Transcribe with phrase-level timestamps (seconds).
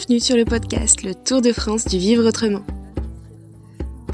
[0.00, 2.62] Bienvenue sur le podcast Le Tour de France du Vivre Autrement.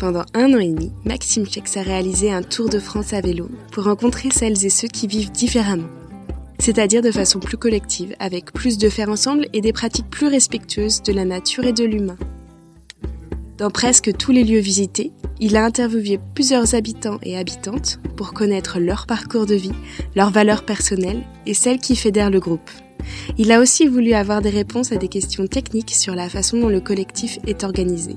[0.01, 3.49] Pendant un an et demi, Maxime Chex a réalisé un tour de France à vélo
[3.71, 5.87] pour rencontrer celles et ceux qui vivent différemment,
[6.59, 11.05] c'est-à-dire de façon plus collective, avec plus de faire ensemble et des pratiques plus respectueuses
[11.05, 12.19] de la nature et de l'humain.
[13.57, 18.81] Dans presque tous les lieux visités, il a interviewé plusieurs habitants et habitantes pour connaître
[18.81, 19.75] leur parcours de vie,
[20.17, 22.71] leurs valeurs personnelles et celles qui fédèrent le groupe.
[23.39, 26.69] Il a aussi voulu avoir des réponses à des questions techniques sur la façon dont
[26.69, 28.15] le collectif est organisé.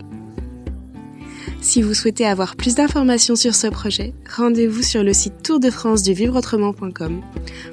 [1.62, 5.70] Si vous souhaitez avoir plus d'informations sur ce projet, rendez-vous sur le site Tour de
[5.70, 7.22] France du vivreautrement.com.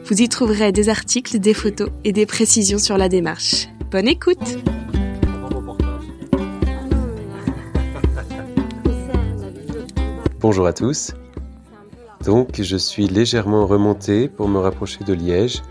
[0.05, 3.69] Vous y trouverez des articles, des photos et des précisions sur la démarche.
[3.93, 4.59] Bonne écoute!
[10.41, 11.13] Bonjour à tous.
[12.25, 15.63] Donc, je suis légèrement remonté pour me rapprocher de Liège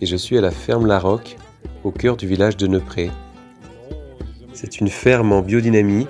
[0.00, 1.36] et je suis à la ferme Larocque,
[1.84, 3.10] au cœur du village de Neupré.
[4.52, 6.06] C'est une ferme en biodynamie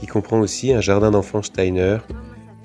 [0.00, 1.98] qui comprend aussi un jardin d'enfants Steiner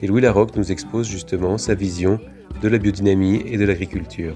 [0.02, 2.19] et Louis Larocque nous expose justement sa vision
[2.61, 4.36] de la biodynamie et de l'agriculture.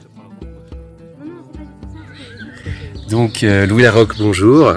[3.09, 4.73] Donc, euh, Louis Larocque, bonjour.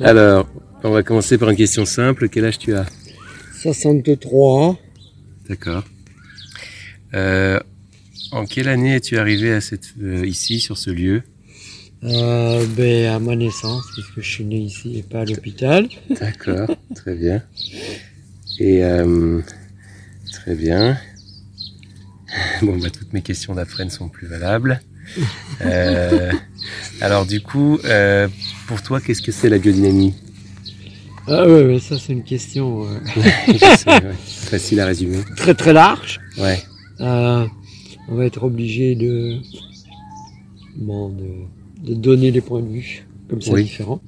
[0.00, 0.48] Alors,
[0.82, 2.28] on va commencer par une question simple.
[2.28, 2.86] Quel âge tu as?
[3.60, 4.76] 63.
[5.48, 5.84] D'accord.
[7.14, 7.60] Euh,
[8.32, 11.22] en quelle année es-tu arrivé à cette, euh, ici, sur ce lieu?
[12.04, 15.88] Euh, ben, à ma naissance, puisque je suis né ici et pas à l'hôpital.
[16.20, 17.42] D'accord, très bien.
[18.58, 19.40] Et euh,
[20.32, 20.98] très bien.
[22.62, 24.80] Bon, bah, toutes mes questions d'après ne sont plus valables.
[25.60, 26.32] Euh,
[27.00, 28.26] alors, du coup, euh,
[28.66, 30.14] pour toi, qu'est-ce que c'est la biodynamie?
[31.28, 32.98] Ah ouais, ouais, ça c'est une question euh,
[33.46, 35.18] Je sais, ouais, Facile à résumer.
[35.36, 36.20] très très large.
[36.38, 36.60] Ouais.
[37.00, 37.46] Euh,
[38.08, 39.38] on va être obligé de,
[40.76, 43.64] bon, de, de donner des points de vue comme ça Oui.
[43.64, 44.00] différents.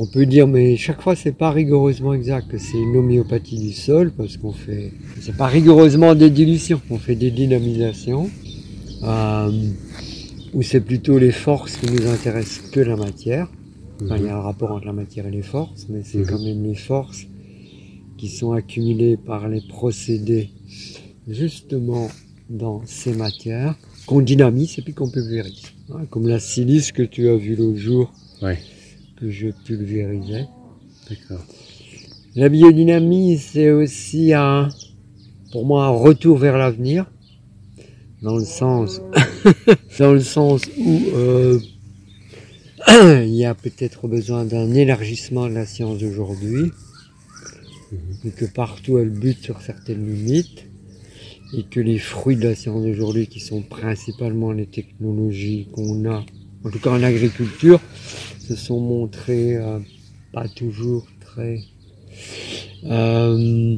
[0.00, 3.72] On peut dire, mais chaque fois c'est pas rigoureusement exact que c'est une homéopathie du
[3.72, 8.30] sol parce qu'on fait, c'est pas rigoureusement des dilutions, on fait des dynamisations.
[9.02, 9.50] Euh,
[10.54, 13.48] où c'est plutôt les forces qui nous intéressent que la matière.
[14.02, 16.26] Enfin, il y a un rapport entre la matière et les forces, mais c'est Mhm.
[16.26, 17.26] quand même les forces
[18.16, 20.50] qui sont accumulées par les procédés
[21.28, 22.08] justement
[22.48, 23.76] dans ces matières
[24.06, 25.62] qu'on dynamise et puis qu'on pulvérise.
[25.92, 28.58] Hein, comme la silice que tu as vu l'autre jour Ouais.
[29.16, 30.46] que je pulvérisais.
[31.10, 31.44] D'accord.
[32.36, 34.68] La biodynamie, c'est aussi un,
[35.52, 37.10] pour moi, un retour vers l'avenir,
[38.22, 39.00] dans le sens,
[39.98, 41.58] dans le sens où euh,
[43.24, 46.70] il y a peut-être besoin d'un élargissement de la science d'aujourd'hui,
[48.24, 50.64] et que partout elle bute sur certaines limites,
[51.56, 56.24] et que les fruits de la science d'aujourd'hui, qui sont principalement les technologies qu'on a,
[56.64, 57.80] en tout cas en agriculture,
[58.40, 59.78] se sont montrés euh,
[60.32, 61.60] pas toujours très
[62.84, 63.76] euh,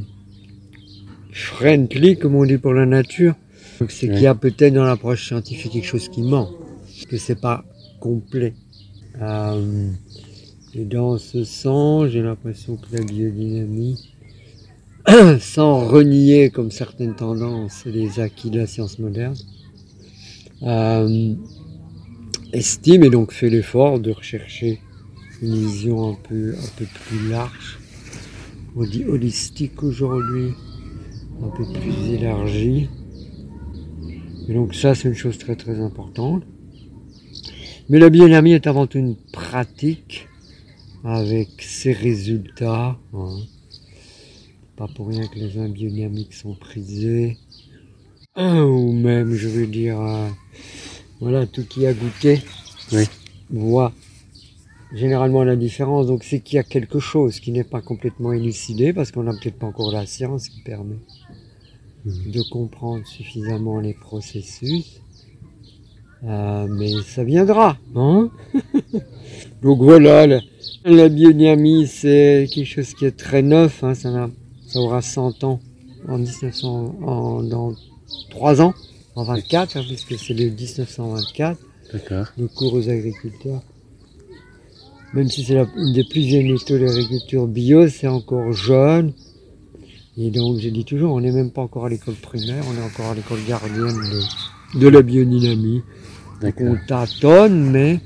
[1.32, 3.34] friendly, comme on dit pour la nature.
[3.80, 4.14] Donc c'est Ouais.
[4.14, 6.50] qu'il y a peut-être dans l'approche scientifique quelque chose qui manque,
[7.08, 7.64] que c'est pas
[8.00, 8.54] complet.
[9.20, 9.90] Euh,
[10.74, 13.96] et dans ce sens, j'ai l'impression que la biodynamie,
[15.40, 19.36] sans renier comme certaines tendances les acquis de la science moderne,
[20.62, 21.34] euh,
[22.52, 24.80] estime et donc fait l'effort de rechercher
[25.42, 27.78] une vision un peu, un peu plus large,
[28.76, 30.52] on dit holistique aujourd'hui,
[31.42, 32.88] un peu plus élargie.
[34.48, 36.44] Et donc ça, c'est une chose très très importante.
[37.88, 40.28] Mais la biodynamie est avant tout une pratique
[41.02, 42.98] avec ses résultats.
[43.14, 43.38] hein.
[44.80, 47.36] Pas pour rien que les vins biodynamiques sont prisés.
[48.34, 50.26] Ah, Ou même, je veux dire, euh,
[51.20, 52.40] voilà, tout qui a goûté
[52.90, 53.04] Oui.
[53.50, 53.92] voit
[54.94, 56.06] généralement la différence.
[56.06, 59.32] Donc c'est qu'il y a quelque chose qui n'est pas complètement élucidé parce qu'on n'a
[59.32, 60.96] peut-être pas encore la science qui permet
[62.06, 62.30] Mhm.
[62.32, 65.02] de comprendre suffisamment les processus.
[66.24, 68.30] Euh, mais ça viendra, hein
[69.62, 70.40] Donc voilà, la,
[70.86, 74.30] la biodynamie, c'est quelque chose qui est très neuf, hein, ça, n'a-
[74.70, 75.60] ça aura 100 ans
[76.08, 77.74] en 1900, en, dans
[78.30, 78.74] 3 ans,
[79.16, 81.58] en 24, hein, puisque c'est le 1924
[81.92, 82.26] D'accord.
[82.38, 83.62] le cours aux agriculteurs.
[85.12, 89.12] Même si c'est une des plus vieilles méthodes d'agriculture bio, c'est encore jeune.
[90.16, 92.84] Et donc, j'ai dit toujours, on n'est même pas encore à l'école primaire, on est
[92.84, 93.96] encore à l'école gardienne
[94.74, 95.82] de, de la biodynamie.
[96.40, 98.00] Donc, on tâtonne, mais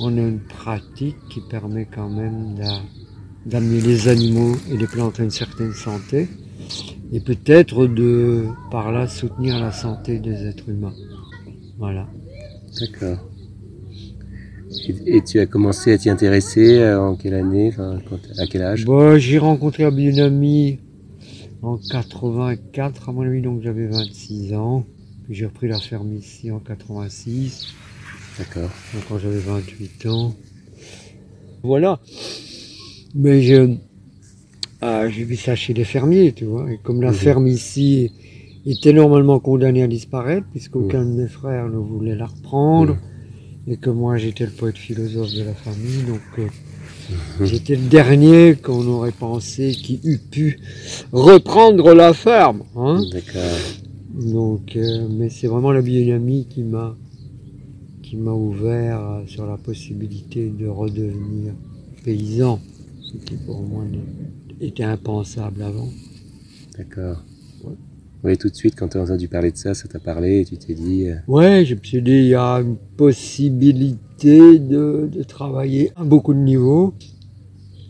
[0.00, 2.80] on a une pratique qui permet quand même d'a-
[3.48, 6.28] d'amener les animaux et les plantes à une certaine santé.
[7.12, 10.94] Et peut-être de, par là, soutenir la santé des êtres humains.
[11.78, 12.06] Voilà.
[12.78, 13.18] D'accord.
[15.06, 17.72] Et, tu as commencé à t'y intéresser euh, en quelle année
[18.36, 18.84] À quel âge?
[18.84, 20.78] Bah, J'ai rencontré un ami
[21.62, 24.84] en 84, à mon avis, donc j'avais 26 ans.
[25.24, 27.68] Puis j'ai repris la ferme ici en 86.
[28.38, 28.70] D'accord.
[28.92, 30.34] Donc quand j'avais 28 ans.
[31.62, 31.98] Voilà.
[33.14, 33.76] Mais je,
[34.80, 36.70] ah, j'ai vu ça chez les fermiers, tu vois.
[36.70, 37.16] Et comme la mhm.
[37.16, 38.12] ferme ici
[38.64, 42.96] était normalement condamnée à disparaître, puisqu'aucun de mes frères ne voulait la reprendre,
[43.66, 46.42] et que moi j'étais le poète philosophe de la famille, donc euh,
[47.40, 47.46] mhm.
[47.46, 50.58] j'étais le dernier qu'on aurait pensé qui eût pu
[51.12, 52.62] reprendre la ferme.
[52.76, 53.02] Hein.
[53.12, 53.42] D'accord.
[54.14, 56.96] Donc, euh, mais c'est vraiment la biodynamie qui m'a
[58.02, 61.52] qui m'a ouvert sur la possibilité de redevenir
[62.04, 62.58] paysan,
[63.08, 63.84] ce qui pour moi
[64.60, 65.88] était impensable avant.
[66.76, 67.24] D'accord.
[68.24, 70.44] Oui, tout de suite, quand tu as entendu parler de ça, ça t'a parlé et
[70.44, 71.06] tu t'es dit.
[71.06, 76.34] Euh, ouais, je me suis dit, il y a une possibilité de, travailler à beaucoup
[76.34, 76.94] de niveaux,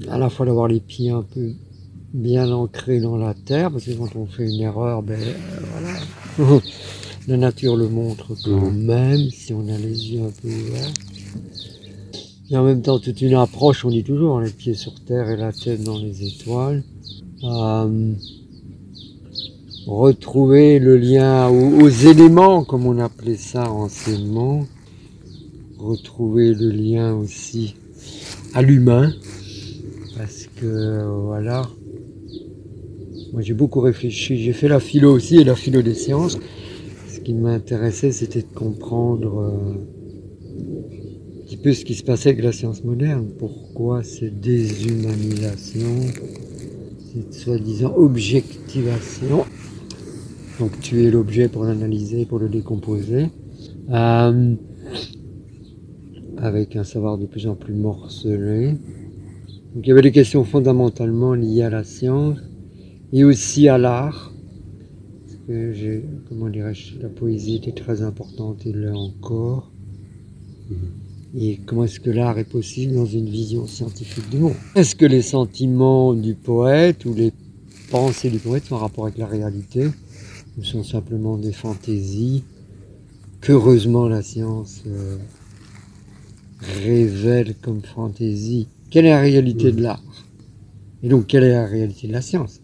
[0.08, 1.52] à la fois d'avoir les pieds un peu
[2.12, 5.18] bien ancrés dans la terre, parce que quand on fait une erreur, ben
[5.72, 6.60] voilà,
[7.28, 8.84] la nature le montre quand mmh.
[8.84, 10.92] même, si on a les yeux un peu ouverts.
[12.50, 15.36] Et en même temps, toute une approche, on dit toujours, les pieds sur terre et
[15.36, 16.82] la tête dans les étoiles.
[17.44, 18.12] Euh,
[19.86, 24.64] retrouver le lien aux, éléments, comme on appelait ça anciennement.
[25.78, 27.74] Retrouver le lien aussi
[28.54, 29.12] à l'humain.
[30.16, 31.68] Parce que, voilà.
[33.34, 34.38] Moi, j'ai beaucoup réfléchi.
[34.38, 36.38] J'ai fait la philo aussi et la philo des sciences.
[37.12, 39.38] Ce qui m'intéressait, c'était de comprendre...
[39.38, 39.97] Euh,
[41.62, 43.28] petit ce qui se passait avec la science moderne.
[43.38, 45.96] Pourquoi cette déshumanisation,
[47.12, 49.44] cette soi-disant objectivation
[50.60, 53.26] Donc tuer l'objet pour l'analyser, pour le décomposer.
[53.90, 54.54] Euh,
[56.36, 58.72] avec un savoir de plus en plus morcelé.
[59.74, 62.38] Donc il y avait des questions fondamentalement liées à la science
[63.12, 64.32] et aussi à l'art.
[66.28, 69.72] Comment dirais-je, la poésie était très importante et l'est encore.
[70.70, 71.07] Mhm.
[71.36, 74.54] Et comment est-ce que l'art est possible dans une vision scientifique du monde?
[74.74, 77.32] Est-ce que les sentiments du poète ou les
[77.90, 79.88] pensées du poète sont en rapport avec la réalité?
[80.58, 82.44] Ou sont simplement des fantaisies
[83.40, 85.18] qu'heureusement la science euh,
[86.82, 88.66] révèle comme fantaisie?
[88.90, 90.02] Quelle est la réalité de l'art?
[91.02, 92.60] Et donc quelle est la réalité de la science?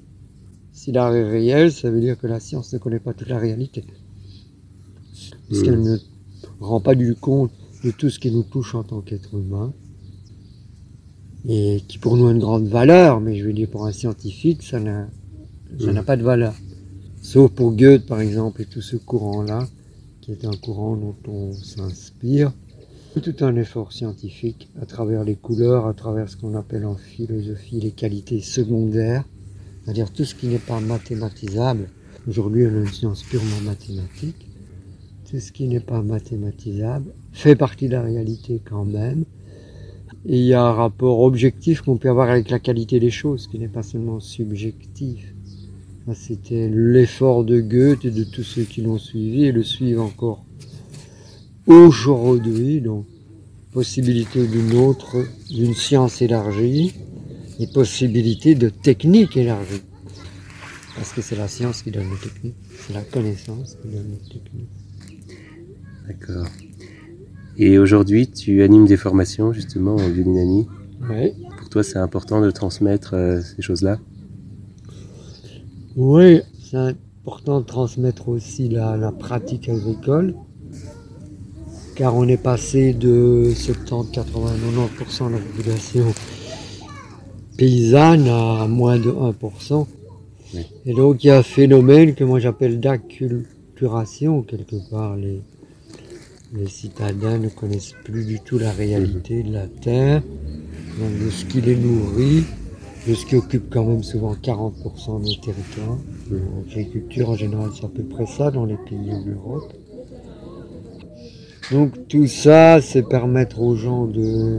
[0.72, 3.38] Si l'art est réel, ça veut dire que la science ne connaît pas toute la
[3.38, 3.84] réalité.
[5.48, 5.98] Parce qu'elle ne
[6.60, 7.52] rend pas du compte
[7.84, 9.72] de tout ce qui nous touche en tant qu'être humain,
[11.46, 14.62] et qui pour nous a une grande valeur, mais je veux dire pour un scientifique,
[14.62, 15.06] ça n'a,
[15.78, 16.54] n'a pas de valeur.
[17.20, 19.68] Sauf pour Goethe, par exemple, et tout ce courant-là,
[20.22, 22.52] qui est un courant dont on s'inspire.
[23.22, 27.78] Tout un effort scientifique à travers les couleurs, à travers ce qu'on appelle en philosophie
[27.78, 29.24] les qualités secondaires,
[29.84, 31.88] c'est-à-dire tout ce qui n'est pas mathématisable.
[32.26, 34.53] Aujourd'hui, on a une science purement mathématique
[35.40, 39.24] ce qui n'est pas mathématisable fait partie de la réalité quand même.
[40.26, 43.46] Et il y a un rapport objectif qu'on peut avoir avec la qualité des choses,
[43.46, 45.34] qui n'est pas seulement subjectif.
[46.12, 50.44] C'était l'effort de Goethe et de tous ceux qui l'ont suivi et le suivent encore
[51.66, 52.80] aujourd'hui.
[52.80, 53.06] Donc,
[53.72, 56.94] possibilité d'une autre, d'une science élargie
[57.58, 59.82] et possibilité de technique élargie.
[60.94, 62.54] Parce que c'est la science qui donne les techniques,
[62.86, 64.83] c'est la connaissance qui donne les techniques.
[66.06, 66.46] D'accord.
[67.56, 70.66] Et aujourd'hui, tu animes des formations justement en biodynamie.
[71.08, 71.32] Oui.
[71.58, 73.98] Pour toi, c'est important de transmettre euh, ces choses-là?
[75.96, 80.34] Oui, c'est important de transmettre aussi la, pratique agricole,
[81.94, 84.50] car on est passé de 70, 80,
[84.98, 86.04] 90% de la population
[87.56, 89.86] paysanne à moins de 1%.
[90.86, 95.40] Et donc il y a un phénomène que moi j'appelle d'acculturation, quelque part les,
[96.54, 100.22] les citadins ne connaissent plus du tout la réalité de la terre,
[100.98, 102.44] de ce qui les nourrit,
[103.08, 105.98] de ce qui occupe quand même souvent 40% des territoires.
[106.68, 109.72] L'agriculture en général c'est à peu près ça dans les pays d'Europe.
[111.72, 114.58] Donc tout ça, c'est permettre aux gens de,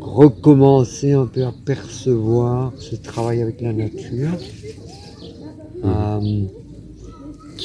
[0.00, 4.30] recommencer un peu à percevoir ce travail avec la nature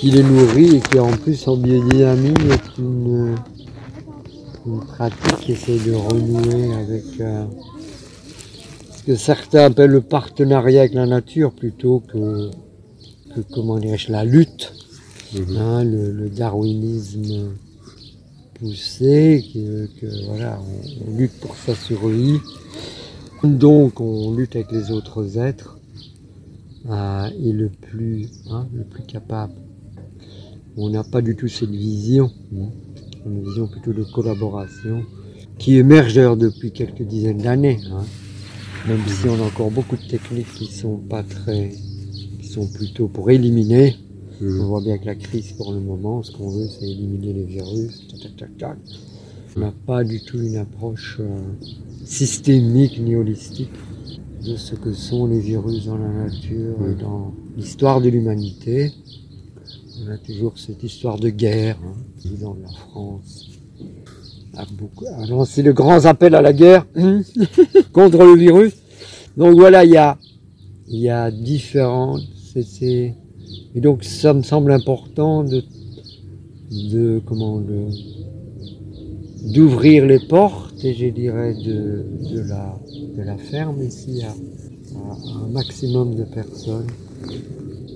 [0.04, 3.38] qui les nourrit et qui en plus en biodynamie est une,
[4.86, 7.46] pratique qui essaie de renouer avec euh,
[8.98, 12.52] ce que certains appellent le partenariat avec la nature plutôt que,
[13.54, 14.74] comment dirais-je la lutte,
[15.36, 15.56] mhm.
[15.56, 17.54] hein, le, darwinisme
[18.56, 22.42] pousser, que, que voilà, on, on lutte pour sa survie.
[23.42, 25.78] Donc on lutte avec les autres êtres
[26.90, 29.54] euh, et le plus, hein, le plus capable.
[30.77, 32.70] On n'a pas du tout cette vision, hein,
[33.25, 35.03] une vision plutôt de collaboration
[35.60, 37.80] qui émerge d'ailleurs depuis quelques dizaines d'années.
[37.92, 38.03] hein.
[38.88, 41.72] Même si on a encore beaucoup de techniques qui sont pas très,
[42.42, 43.96] qui sont plutôt pour éliminer.
[44.42, 44.65] On Mhm.
[44.65, 48.08] voit bien que la crise pour le moment, ce qu'on veut, c'est éliminer les virus.
[48.10, 48.77] Tac, tac, tac, tac.
[49.56, 51.39] On n'a pas du tout une approche euh,
[52.03, 53.70] systémique ni holistique
[54.44, 56.98] de ce que sont les virus dans la nature et Mhm.
[57.00, 58.92] dans l'histoire de l'humanité.
[60.06, 63.54] On a toujours cette histoire de guerre, hein, président de la France
[64.56, 66.86] a, beaucoup, a lancé de grands appels à la guerre
[67.92, 68.74] contre le virus.
[69.38, 70.18] Donc voilà, il y a,
[70.88, 72.22] y a différentes.
[72.76, 73.14] et
[73.76, 77.62] donc ça me semble important de, comment
[79.54, 82.06] d'ouvrir les portes et je dirais de,
[83.18, 84.34] la ferme ici à
[85.44, 86.88] un maximum de personnes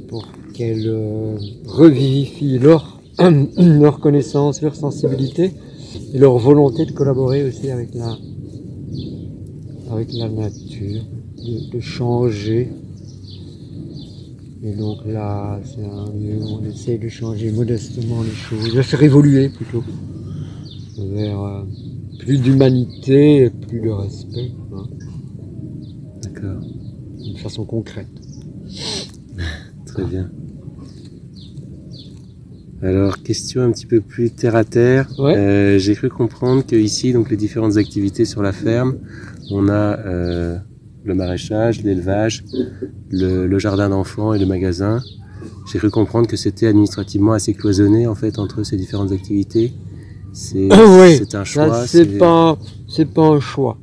[0.07, 3.01] pour qu'elles euh, revivifient leur
[3.57, 5.51] leur connaissance, leur sensibilité
[6.13, 8.15] et leur volonté de collaborer aussi avec la
[9.91, 11.03] avec la nature,
[11.37, 12.69] de, de changer.
[14.63, 18.81] Et donc là, c'est un lieu où on essaie de changer modestement les choses, de
[18.81, 19.83] faire évoluer plutôt,
[20.97, 21.63] vers euh,
[22.19, 24.87] plus d'humanité et plus de respect, hein,
[26.21, 26.61] D'accord,
[27.19, 28.26] de façon concrète.
[29.97, 30.29] Très bien.
[32.83, 35.07] Alors, question un petit peu plus terre à terre.
[35.17, 35.35] Ouais.
[35.35, 38.97] Euh, J'ai cru comprendre que ici, donc les différentes activités sur la ferme,
[39.49, 40.57] on a euh,
[41.03, 42.43] le maraîchage, l'élevage,
[43.09, 45.01] le, le jardin d'enfants et le magasin.
[45.71, 49.73] J'ai cru comprendre que c'était administrativement assez cloisonné en fait entre ces différentes activités.
[50.31, 50.69] C'est
[51.01, 51.87] oui, un choix.
[51.87, 52.57] c'est pas,
[53.15, 53.77] pas un choix.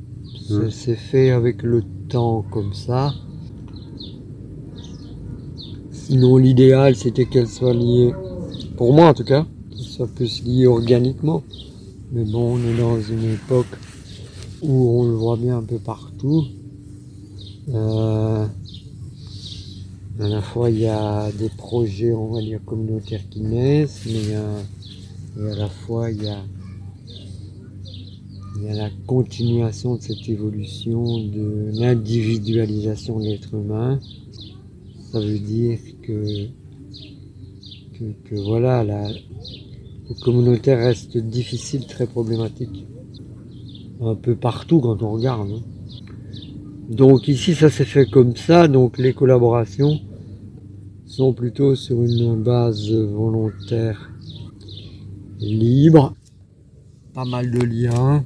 [0.47, 0.69] C'est-.
[0.71, 3.13] C'est fait avec le temps comme ça.
[6.07, 8.13] Sinon, l'idéal, c'était qu'elle soit liée,
[8.77, 11.41] pour moi en tout cas, qu'elle soit plus liée organiquement.
[12.11, 13.65] Mais bon, on est dans une époque
[14.61, 16.45] où on le voit bien un peu partout.
[17.73, 18.45] Euh,
[20.19, 24.35] à la fois, il y a des projets, on va dire, communautaires qui naissent, mais
[24.35, 24.61] euh,
[25.41, 26.37] et à la fois, il y a
[28.57, 33.99] il y a la continuation de cette évolution de l'individualisation de l'être humain.
[35.15, 36.47] Ça veut dire que,
[38.25, 42.85] que, voilà, la, le communautaire reste difficile, très problématique.
[44.01, 45.51] Un peu partout quand on regarde.
[45.51, 45.61] hein.
[46.89, 50.01] Donc ici, ça s'est fait comme ça, donc les collaborations
[51.05, 54.11] sont plutôt sur une base volontaire
[55.39, 56.13] libre,
[57.13, 58.25] pas mal de liens.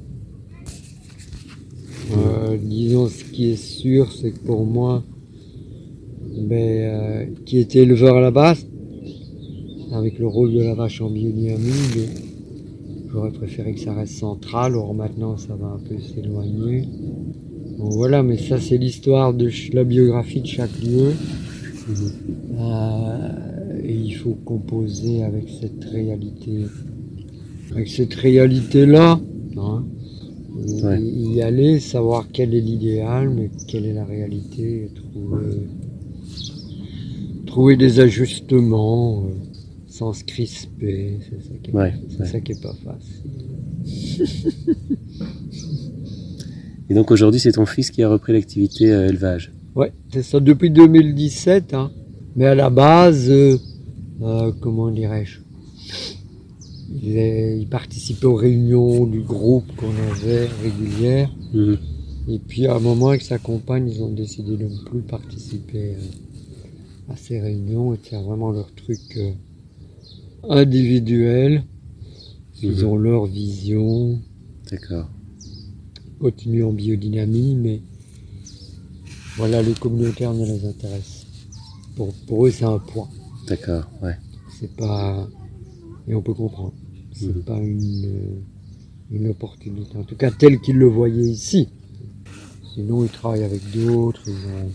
[2.16, 5.04] Euh, disons, ce qui est sûr, c'est que pour moi,
[6.36, 8.66] ben, euh, qui était éleveur à la base,
[9.92, 12.06] avec le rôle de la vache en biodynamie, mais
[13.12, 14.76] j'aurais préféré que ça reste central.
[14.76, 16.84] Or maintenant, ça va un peu s'éloigner.
[17.78, 21.12] Bon, voilà, mais ça, c'est l'histoire de la biographie de chaque lieu.
[22.58, 26.66] Euh, et il faut composer avec cette réalité,
[27.72, 29.20] avec cette réalité-là.
[29.56, 29.84] Hein.
[30.84, 31.00] Ouais.
[31.00, 35.46] Y aller, savoir quel est l'idéal, mais quelle est la réalité, et trouver,
[37.50, 39.32] trouver des ajustements euh,
[39.88, 41.18] sans se crisper.
[41.28, 42.26] C'est ça qui est, Ouais, c'est ouais.
[42.26, 43.30] ça qui est pas facile.
[46.90, 49.52] Et donc aujourd'hui, c'est ton fils qui a repris l'activité euh, élevage.
[49.76, 51.74] Ouais, c'est ça depuis 2017.
[51.74, 51.92] Hein.
[52.36, 53.56] Mais à la base, euh,
[54.22, 55.40] euh, comment dirais-je
[57.02, 61.30] il, participait aux réunions du groupe qu'on avait régulières.
[61.54, 61.78] Mhm.
[62.28, 65.94] Et puis à un moment, avec sa compagne, ils ont décidé de ne plus participer
[65.94, 66.00] euh,
[67.10, 69.32] à ces réunions et de faire vraiment leur truc euh,
[70.48, 71.64] individuel.
[72.62, 72.84] Ils Mhm.
[72.84, 74.18] ont leur vision,
[74.70, 75.08] D'accord.
[76.20, 77.80] continuent en biodynamie, mais
[79.36, 81.26] voilà, le communautaire ne les intéresse.
[81.96, 83.08] Pour, pour eux, c'est un poids.
[83.48, 84.16] D'accord, ouais.
[84.58, 85.28] C'est pas.
[86.06, 86.74] Et on peut comprendre.
[87.12, 87.42] C'est Mhm.
[87.42, 88.40] pas une, euh,
[89.10, 89.96] une opportunité.
[89.96, 91.68] En tout cas, tel qu'ils le voyaient ici.
[92.74, 94.70] Sinon, ils travaillent avec d'autres, ils ont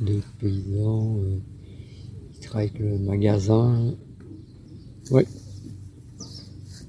[0.00, 1.38] d'autres paysans, euh,
[2.34, 3.94] ils travaillent avec le magasin.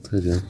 [0.03, 0.41] Très bien.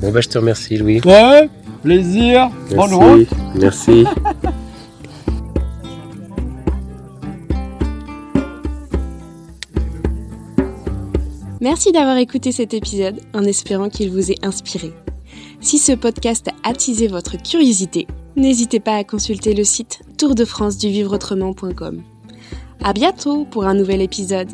[0.00, 1.00] Bon, bah, je te remercie, Louis.
[1.04, 1.48] Ouais,
[1.82, 3.26] plaisir, Merci.
[3.54, 4.04] Merci.
[11.60, 14.92] Merci d'avoir écouté cet épisode en espérant qu'il vous ait inspiré.
[15.60, 22.02] Si ce podcast a attisé votre curiosité, n'hésitez pas à consulter le site tourdefranceduvivreautrement.com.
[22.82, 24.50] À bientôt pour un nouvel épisode.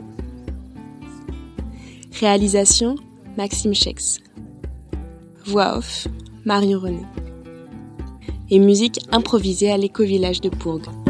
[2.21, 2.97] Réalisation
[3.39, 4.21] Maxime Chex.
[5.47, 6.09] Voix off
[6.45, 7.03] Marion René.
[8.51, 11.02] Et musique improvisée à l'éco-village de Pourgue.